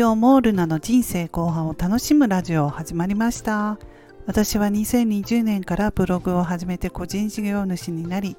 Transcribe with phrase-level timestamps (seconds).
[0.00, 3.78] 今日もルナの人生後半を楽しむラジオ始まりました。
[4.24, 8.34] 私は2020年からブログを始めて個人事業主になり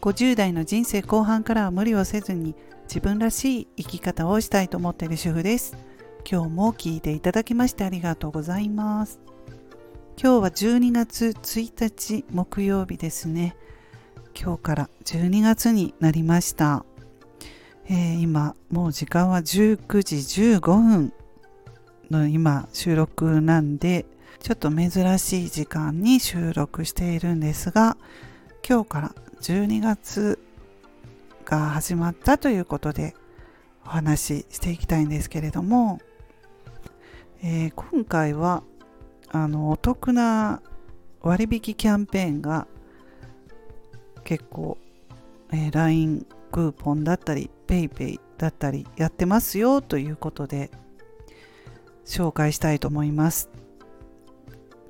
[0.00, 2.54] 50代の人生後半からは無理をせずに
[2.84, 5.76] 自分らしい生き方をしたいと思っている主婦です。
[6.26, 9.20] 今日も聞いていただきましてありがとうございます。
[10.16, 13.54] 今日は12月1日木曜日ですね。
[14.34, 16.86] 今日から12月になりました。
[17.88, 20.16] えー、今もう時間は19時
[20.56, 21.12] 15分
[22.10, 24.06] の今収録なんで
[24.40, 27.96] ちょっと珍しい時間に収録しているんですが
[28.68, 30.38] 今日から12月
[31.44, 33.14] が始まったということで
[33.84, 36.00] お話ししていきたいんですけれども、
[37.42, 38.62] えー、今回は
[39.30, 40.62] あのお得な
[41.20, 42.66] 割引キャンペーンが
[44.24, 44.78] 結構、
[45.52, 50.70] えー、LINE クーポンだったり PayPay だったりやってますよということで
[52.04, 53.48] 紹介したいと思います。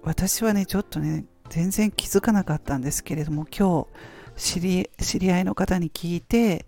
[0.02, 3.86] 私はねちょっとね全然気づかなかったんですけれども今
[4.36, 6.66] 日知り知り合いの方に聞いて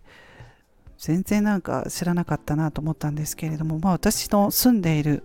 [0.99, 5.25] 全然なんか知らなかったなと思ったんですけれども、まあ、私の住んでいる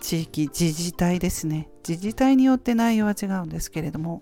[0.00, 1.68] 地域自治体ですね。
[1.88, 4.20] 自治体によって内容は違うんですけれども、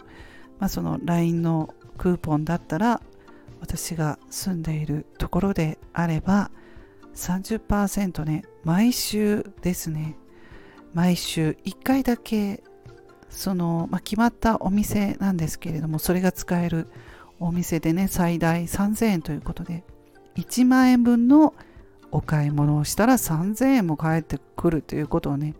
[0.58, 3.00] まあ、その LINE のクーポンだったら
[3.66, 6.52] 私が住んでいるところであれば
[7.16, 10.16] 30%ね毎週ですね。
[10.94, 12.62] 毎週1回だけ
[13.28, 16.88] その、まあ、決まったお店なんですけれどもそれが使える
[17.38, 19.84] お店でね最大3000円ということで
[20.36, 21.52] 1万円分の
[22.12, 25.54] お買い物をしたら3000円も返ってくるということをね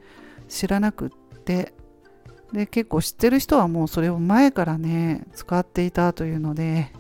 [0.49, 1.75] 知らなくって
[2.53, 6.93] で結構知ってる人はもうそれを前からね使っていたというので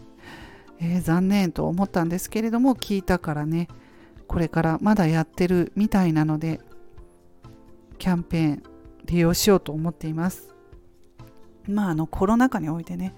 [0.78, 3.68] えー、残念と思ったんですけれども聞いたからね
[4.26, 6.60] これからまだやってるみたいなので
[7.98, 8.62] キャンペーン
[9.06, 10.54] 利用しようと思っています。
[11.68, 13.14] まああのコロナ禍においてね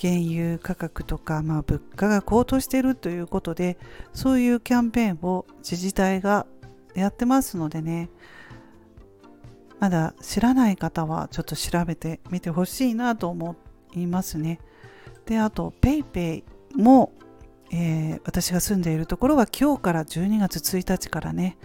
[0.00, 3.78] 原油価格とか、まあ、物価が高騰しているということで
[4.12, 6.46] そういうキャンペーンを自治体が
[6.94, 8.10] やってますのでね
[9.80, 13.56] まだ知らない方はちょっと調べてみてほしいなと思
[13.94, 14.60] いますね。
[15.26, 17.12] であと PayPay も、
[17.70, 21.56] えー、私が住んでいるところは今日から12月1日からね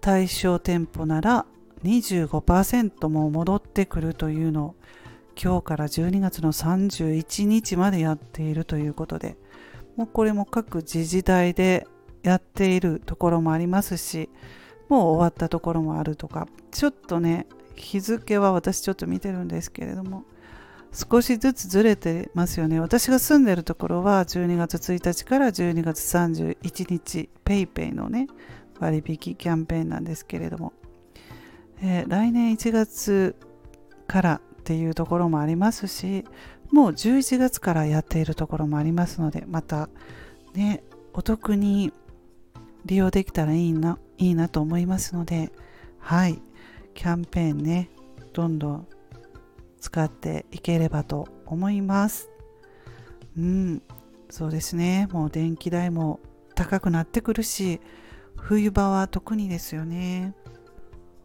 [0.00, 1.46] 対象店舗なら
[1.84, 4.74] 25%も戻ってくるというのを
[5.40, 9.36] 今日から12月の31日までやっているということで
[9.96, 11.86] もうこれも各自治体で
[12.22, 14.30] やっているところもありますし
[14.88, 20.24] もう終わったところもあるとかちょっとね日付は私ちょっと見てるんですけれども
[20.92, 22.78] 少しずつずれてますよね。
[22.78, 28.26] 私が住んでるところは12月1日から12月31日 PayPay のね
[28.78, 30.72] 割引キャンペーンなんですけれども、
[31.80, 33.36] えー、来年1月
[34.06, 36.24] からっていうところもありますし
[36.70, 39.88] もう11月からやっているところもありますのでまた
[40.54, 40.82] ね
[41.14, 41.92] お得に
[42.84, 45.52] 利用できたらいいないいなと思いますので
[45.98, 46.40] はい
[46.94, 47.90] キャンペーンね
[48.32, 48.88] どんどん
[49.82, 52.30] 使っていければと思います。
[53.36, 53.82] うん、
[54.30, 55.08] そうですね。
[55.10, 56.20] もう電気代も
[56.54, 57.80] 高くなってくるし、
[58.36, 60.34] 冬場は特にですよね。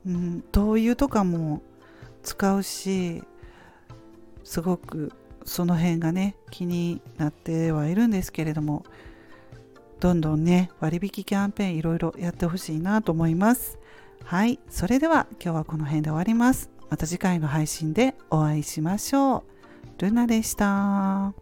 [0.07, 1.61] うん、灯油とかも
[2.23, 3.23] 使うし、
[4.43, 5.13] すごく
[5.45, 8.85] その辺がね、気になってはいるんですけれども、
[9.99, 13.77] どんどんね、割引キャンペーンいろいろやってほしいなと思います。
[14.23, 16.76] はい、それでは今日はこの辺で終わります。
[16.89, 19.43] また次回の配信でお会いしましょう。
[19.99, 21.33] ルナでした。